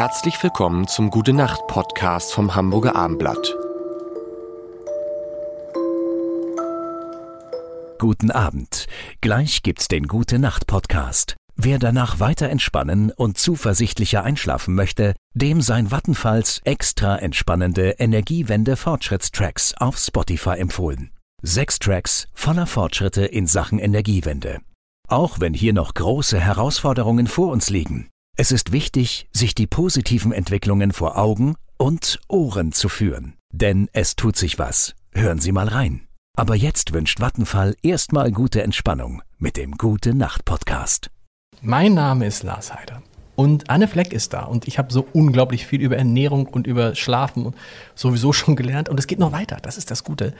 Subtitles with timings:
[0.00, 3.54] Herzlich willkommen zum Gute Nacht Podcast vom Hamburger Armblatt.
[7.98, 8.86] Guten Abend.
[9.20, 11.36] Gleich gibt's den Gute Nacht Podcast.
[11.54, 19.74] Wer danach weiter entspannen und zuversichtlicher einschlafen möchte, dem sein Vattenfalls extra entspannende Energiewende Fortschrittstracks
[19.74, 21.10] auf Spotify empfohlen.
[21.42, 24.60] Sechs Tracks voller Fortschritte in Sachen Energiewende.
[25.08, 28.08] Auch wenn hier noch große Herausforderungen vor uns liegen.
[28.40, 33.34] Es ist wichtig, sich die positiven Entwicklungen vor Augen und Ohren zu führen.
[33.52, 34.94] Denn es tut sich was.
[35.12, 36.08] Hören Sie mal rein.
[36.38, 41.10] Aber jetzt wünscht Vattenfall erstmal gute Entspannung mit dem Gute Nacht Podcast.
[41.60, 43.02] Mein Name ist Lars Heider
[43.36, 46.94] und Anne Fleck ist da und ich habe so unglaublich viel über Ernährung und über
[46.94, 47.52] Schlafen
[47.94, 49.58] sowieso schon gelernt und es geht noch weiter.
[49.60, 50.32] Das ist das Gute.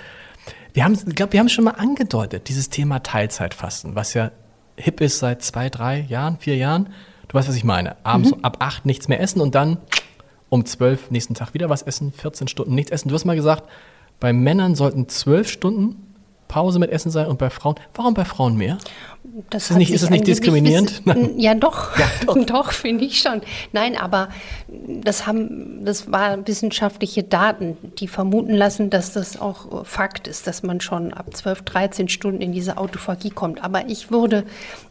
[0.73, 4.31] Wir haben, ich glaube, wir haben schon mal angedeutet, dieses Thema Teilzeitfasten, was ja
[4.79, 6.89] hip ist seit zwei, drei Jahren, vier Jahren.
[7.31, 7.95] Du weißt, was ich meine.
[8.05, 8.45] Abends mhm.
[8.45, 9.79] ab acht nichts mehr essen und dann
[10.49, 13.09] um zwölf nächsten Tag wieder was essen, 14 Stunden nichts essen.
[13.09, 13.71] Du hast mal gesagt,
[14.19, 16.11] bei Männern sollten zwölf Stunden
[16.49, 17.77] Pause mit Essen sein und bei Frauen.
[17.95, 18.79] Warum bei Frauen mehr?
[19.51, 21.05] Das ist, nicht, ist das nicht diskriminierend?
[21.05, 21.97] Bis, ja, doch.
[21.99, 23.41] Ja, doch, doch finde ich schon.
[23.73, 24.29] Nein, aber
[24.69, 30.63] das haben, das waren wissenschaftliche Daten, die vermuten lassen, dass das auch Fakt ist, dass
[30.63, 33.65] man schon ab 12, 13 Stunden in diese Autophagie kommt.
[33.65, 34.45] Aber ich würde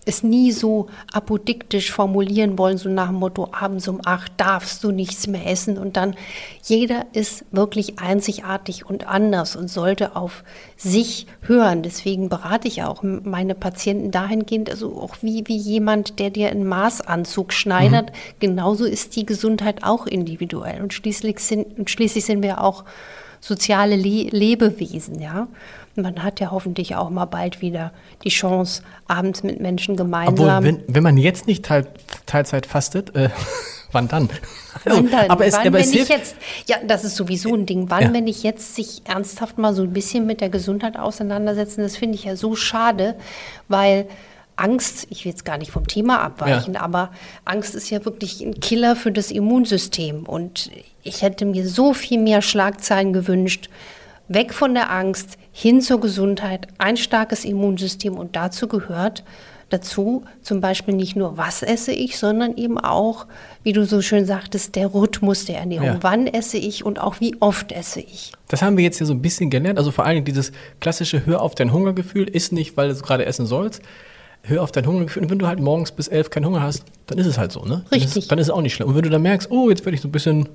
[0.06, 4.92] es nie so apodiktisch formulieren wollen, so nach dem Motto, abends um acht darfst du
[4.92, 6.16] nichts mehr essen und dann
[6.64, 10.44] jeder ist wirklich einzigartig und anders und sollte auf
[10.78, 11.84] sich hören.
[11.84, 16.68] Deswegen berate ich auch meine Patienten dahingehend, also auch wie, wie jemand, der dir einen
[16.68, 18.12] Maßanzug schneidert.
[18.12, 18.40] Mhm.
[18.40, 20.82] Genauso ist die Gesundheit auch individuell.
[20.82, 22.86] Und schließlich sind, und schließlich sind wir auch
[23.42, 25.48] soziale Le Lebewesen, ja.
[25.96, 27.92] Man hat ja hoffentlich auch mal bald wieder
[28.24, 30.34] die Chance, abends mit Menschen gemeinsam.
[30.34, 31.88] Obwohl, wenn, wenn man jetzt nicht Teil,
[32.26, 33.30] Teilzeit fastet, äh,
[33.92, 34.30] wann dann?
[34.86, 35.30] Wann dann?
[35.30, 36.36] Aber es, wann, aber es hilft, jetzt,
[36.68, 37.90] ja, das ist sowieso ein Ding.
[37.90, 38.14] Wann, ja.
[38.14, 42.16] wenn ich jetzt sich ernsthaft mal so ein bisschen mit der Gesundheit auseinandersetzen, das finde
[42.16, 43.16] ich ja so schade,
[43.68, 44.08] weil
[44.60, 46.82] Angst, ich will jetzt gar nicht vom Thema abweichen, ja.
[46.82, 47.12] aber
[47.46, 50.24] Angst ist ja wirklich ein Killer für das Immunsystem.
[50.24, 50.70] Und
[51.04, 53.70] ich hätte mir so viel mehr Schlagzeilen gewünscht.
[54.28, 58.16] Weg von der Angst, hin zur Gesundheit, ein starkes Immunsystem.
[58.16, 59.24] Und dazu gehört
[59.70, 63.28] dazu zum Beispiel nicht nur, was esse ich, sondern eben auch,
[63.64, 65.86] wie du so schön sagtest, der Rhythmus der Ernährung.
[65.86, 65.98] Ja.
[66.02, 68.32] Wann esse ich und auch wie oft esse ich.
[68.48, 69.78] Das haben wir jetzt hier so ein bisschen gelernt.
[69.78, 73.46] Also vor allem dieses klassische Hör auf dein Hungergefühl, isst nicht, weil du gerade essen
[73.46, 73.82] sollst.
[74.44, 75.24] Hör auf dein Hungergefühl.
[75.24, 77.66] Und wenn du halt morgens bis elf keinen Hunger hast, dann ist es halt so,
[77.66, 77.86] ne?
[77.92, 78.14] Richtig.
[78.14, 78.90] Dann ist, dann ist es auch nicht schlimm.
[78.90, 80.50] Und wenn du dann merkst, oh, jetzt werde ich so ein bisschen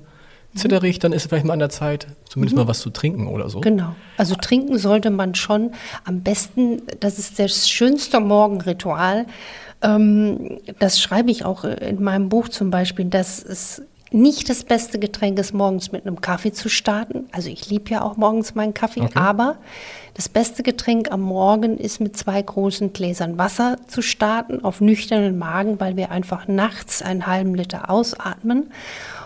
[0.55, 2.63] zitterig, dann ist es vielleicht mal an der Zeit, zumindest mhm.
[2.63, 3.61] mal was zu trinken oder so.
[3.61, 3.95] Genau.
[4.17, 5.71] Also trinken sollte man schon
[6.05, 9.25] am besten, das ist das schönste Morgenritual.
[9.81, 13.81] Ähm, das schreibe ich auch in meinem Buch zum Beispiel, dass es
[14.11, 17.27] nicht das beste Getränk ist, morgens mit einem Kaffee zu starten.
[17.31, 19.17] Also ich liebe ja auch morgens meinen Kaffee, okay.
[19.19, 19.57] aber
[20.13, 25.37] das beste Getränk am Morgen ist mit zwei großen Gläsern Wasser zu starten, auf nüchternen
[25.37, 28.71] Magen, weil wir einfach nachts einen halben Liter ausatmen.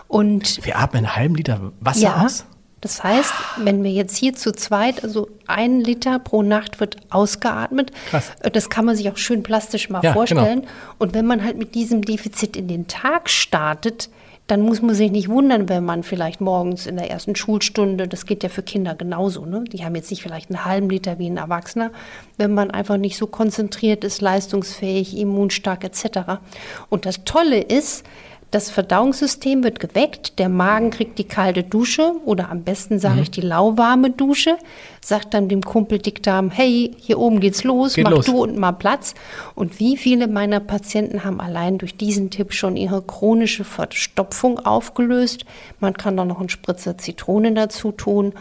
[0.08, 2.44] Und wir atmen einen halben Liter Wasser ja, aus?
[2.80, 7.92] Das heißt, wenn wir jetzt hier zu zweit, also ein Liter pro Nacht wird ausgeatmet.
[8.08, 8.32] Krass.
[8.52, 10.62] Das kann man sich auch schön plastisch mal ja, vorstellen.
[10.62, 10.72] Genau.
[10.98, 14.08] Und wenn man halt mit diesem Defizit in den Tag startet,
[14.50, 18.26] dann muss man sich nicht wundern, wenn man vielleicht morgens in der ersten Schulstunde, das
[18.26, 19.62] geht ja für Kinder genauso, ne?
[19.62, 21.92] die haben jetzt nicht vielleicht einen halben Liter wie ein Erwachsener,
[22.36, 26.40] wenn man einfach nicht so konzentriert ist, leistungsfähig, immunstark etc.
[26.88, 28.04] Und das Tolle ist,
[28.50, 33.22] das Verdauungssystem wird geweckt, der Magen kriegt die kalte Dusche oder am besten sage mhm.
[33.22, 34.56] ich die lauwarme Dusche,
[35.00, 38.26] sagt dann dem Kumpel Dickdarm, hey, hier oben geht's los, Geht mach los.
[38.26, 39.14] du und mal Platz.
[39.54, 45.44] Und wie viele meiner Patienten haben allein durch diesen Tipp schon ihre chronische Verstopfung aufgelöst.
[45.78, 48.32] Man kann da noch einen Spritzer Zitrone dazu tun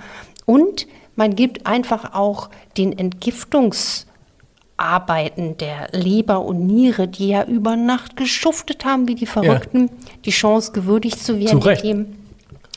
[0.46, 4.08] und man gibt einfach auch den Entgiftungs
[4.80, 9.94] Arbeiten der Leber und Niere, die ja über Nacht geschuftet haben wie die Verrückten, ja.
[10.26, 12.16] die Chance gewürdigt zu werden, indem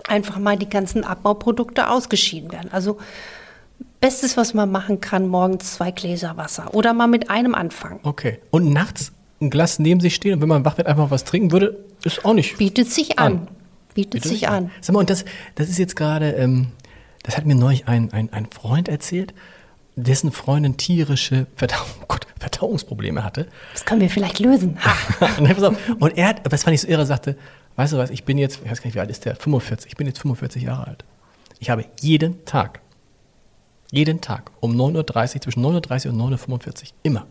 [0.08, 2.70] einfach mal die ganzen Abbauprodukte ausgeschieden werden.
[2.72, 2.98] Also
[4.00, 8.00] Bestes, was man machen kann, morgens zwei Gläser Wasser oder mal mit einem anfangen.
[8.02, 8.40] Okay.
[8.50, 11.52] Und nachts ein Glas neben sich stehen und wenn man wach wird, einfach was trinken
[11.52, 12.58] würde, ist auch nicht.
[12.58, 13.32] Bietet sich an.
[13.32, 13.48] an.
[13.94, 14.64] Bietet, Bietet, sich an.
[14.64, 14.70] an.
[14.80, 15.24] Sag mal, und das,
[15.54, 16.68] das ist jetzt gerade, ähm,
[17.22, 19.34] das hat mir neulich ein, ein, ein Freund erzählt
[19.96, 23.46] dessen Freundin tierische Verdauung, Gott, Verdauungsprobleme hatte.
[23.72, 24.78] Das können wir vielleicht lösen.
[26.00, 27.36] und er hat, was fand ich so irre, sagte,
[27.76, 29.90] weißt du was, ich bin jetzt, ich weiß gar nicht, wie alt ist der, 45,
[29.90, 31.04] ich bin jetzt 45 Jahre alt.
[31.58, 32.80] Ich habe jeden Tag,
[33.90, 37.26] jeden Tag um 9.30 Uhr, zwischen 9.30 Uhr und 9.45 Uhr, immer.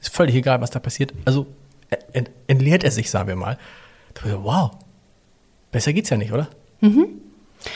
[0.00, 1.12] Ist völlig egal, was da passiert.
[1.24, 1.46] Also
[2.12, 3.58] ent, entleert er sich, sagen wir mal.
[4.24, 4.72] Wow,
[5.72, 6.48] Besser geht's ja nicht, oder?
[6.80, 7.21] Mhm.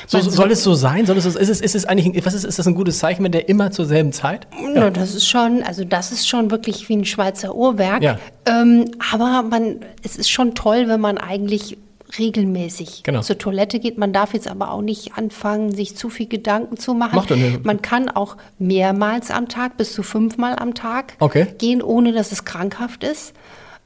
[0.06, 1.06] So, soll es so sein?
[1.06, 3.33] Soll es, ist, es, ist es eigentlich, was ist, ist das ein gutes Zeichen, wenn
[3.33, 4.47] der immer zur selben Zeit?
[4.75, 4.83] Ja.
[4.83, 8.03] ja das ist schon, also das ist schon wirklich wie ein Schweizer Uhrwerk.
[8.03, 8.19] Ja.
[8.47, 11.79] Ähm, aber man, es ist schon toll, wenn man eigentlich
[12.19, 13.21] regelmäßig genau.
[13.21, 13.99] zur Toilette geht.
[13.99, 17.17] Man darf jetzt aber auch nicht anfangen, sich zu viel Gedanken zu machen.
[17.17, 17.33] Macht
[17.65, 21.47] Man kann auch mehrmals am Tag, bis zu fünfmal am Tag okay.
[21.59, 23.35] gehen, ohne dass es krankhaft ist.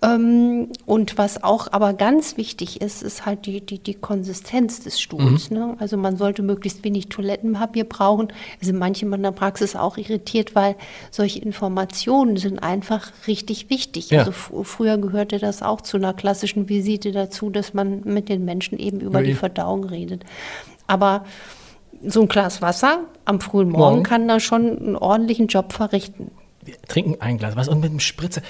[0.02, 4.98] Ähm, und was auch aber ganz wichtig ist, ist halt die, die, die Konsistenz des
[4.98, 5.50] Stuhls.
[5.50, 5.56] Mhm.
[5.56, 5.76] Ne?
[5.78, 8.28] Also man sollte möglichst wenig Toilettenpapier brauchen.
[8.60, 10.76] Es sind manche in der Praxis auch irritiert, weil
[11.10, 14.08] solche Informationen sind einfach richtig wichtig.
[14.10, 14.20] Ja.
[14.20, 18.78] Also früher gehörte das auch zu einer klassischen Visite dazu, dass man mit den Menschen
[18.78, 20.24] eben über ja, die Verdauung redet.
[20.86, 21.24] Aber
[22.06, 24.02] so ein Glas Wasser am frühen Morgen, Morgen.
[24.02, 26.30] kann da schon einen ordentlichen Job verrichten.
[26.64, 28.40] Wir trinken ein Glas Wasser und mit dem Spritzer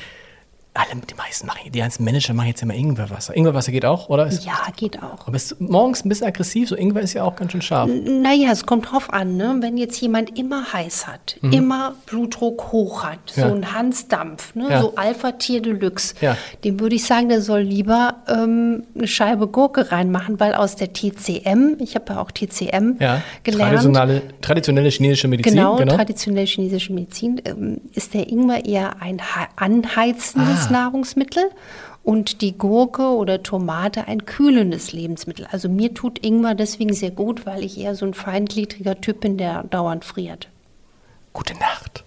[0.72, 3.36] alle, die meisten machen, die ganzen Manager machen jetzt immer Ingwerwasser.
[3.36, 4.26] Ingwerwasser geht auch, oder?
[4.26, 5.26] Ist, ja, geht auch.
[5.26, 7.90] Aber ist morgens ein bisschen aggressiv, so Ingwer ist ja auch ganz schön scharf.
[7.90, 9.56] N naja, es kommt drauf an, ne?
[9.60, 11.52] wenn jetzt jemand immer heiß hat, mhm.
[11.52, 13.48] immer Blutdruck hoch hat, ja.
[13.48, 14.68] so ein Hansdampf, ne?
[14.70, 14.82] Ja.
[14.82, 16.36] so Alpha-Tier Deluxe, ja.
[16.62, 20.92] dem würde ich sagen, der soll lieber ähm, eine Scheibe Gurke reinmachen, weil aus der
[20.92, 23.22] TCM, ich habe ja auch TCM ja.
[23.42, 23.72] gelernt.
[23.72, 25.54] Traditionelle, traditionelle chinesische Medizin.
[25.54, 25.96] Genau, genau.
[25.96, 29.20] traditionelle chinesische Medizin, ähm, ist der Ingwer eher ein
[29.56, 30.59] anheizendes ah.
[30.68, 31.44] Nahrungsmittel
[32.02, 35.46] und die Gurke oder Tomate ein kühlendes Lebensmittel.
[35.50, 39.38] Also mir tut Ingwer deswegen sehr gut, weil ich eher so ein feingliedriger Typ bin,
[39.38, 40.48] der dauernd friert.
[41.32, 42.04] Gute Nacht.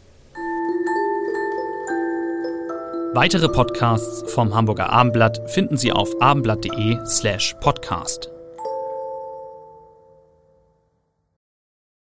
[3.15, 8.32] Weitere Podcasts vom Hamburger Abendblatt finden Sie auf abendblatt.de slash podcast.